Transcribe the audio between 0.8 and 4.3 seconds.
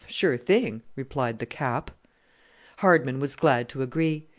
replied the "Cap." Hardman was glad to agree.